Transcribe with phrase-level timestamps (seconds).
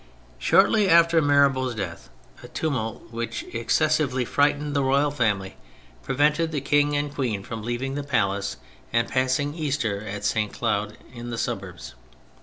[0.39, 2.09] Shortly after Mirabeau's death
[2.41, 5.57] a tumult, 108 THE FRENCH REVOLUTION which excessively frightened the royal family,
[6.01, 8.57] prevented the King and Queen from leaving the palace
[8.91, 10.51] and passing Easter at St.
[10.51, 11.93] Cloud, in the suburbs.